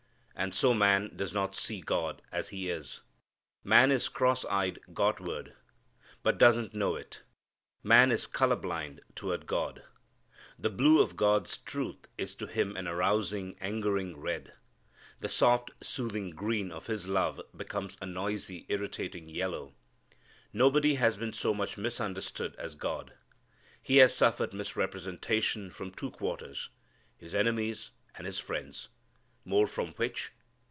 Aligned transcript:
And 0.33 0.55
so 0.55 0.73
man 0.73 1.11
does 1.15 1.33
not 1.35 1.55
see 1.55 1.81
God 1.81 2.23
as 2.31 2.49
He 2.49 2.67
is. 2.67 3.01
Man 3.63 3.91
is 3.91 4.09
cross 4.09 4.43
eyed 4.45 4.79
Godward, 4.91 5.53
but 6.23 6.39
doesn't 6.39 6.73
know 6.73 6.95
it. 6.95 7.21
Man 7.83 8.11
is 8.11 8.25
color 8.25 8.55
blind 8.55 9.01
toward 9.13 9.45
God. 9.45 9.83
The 10.57 10.71
blue 10.71 10.99
of 10.99 11.15
God's 11.15 11.57
truth 11.57 12.07
is 12.17 12.33
to 12.33 12.47
him 12.47 12.75
an 12.75 12.87
arousing, 12.87 13.55
angering 13.61 14.17
red. 14.19 14.53
The 15.19 15.29
soft, 15.29 15.69
soothing 15.79 16.31
green 16.31 16.71
of 16.71 16.87
His 16.87 17.07
love 17.07 17.39
becomes 17.55 17.95
a 18.01 18.07
noisy, 18.07 18.65
irritating 18.67 19.29
yellow. 19.29 19.75
Nobody 20.51 20.95
has 20.95 21.19
been 21.19 21.33
so 21.33 21.53
much 21.53 21.77
misunderstood 21.77 22.55
as 22.57 22.73
God. 22.73 23.13
He 23.79 23.97
has 23.97 24.15
suffered 24.15 24.55
misrepresentation 24.55 25.69
from 25.69 25.91
two 25.91 26.09
quarters: 26.09 26.69
His 27.15 27.35
enemies 27.35 27.91
and 28.15 28.25
His 28.25 28.39
friends. 28.39 28.89
More 29.43 29.65
from 29.65 29.93
which? 29.95 30.33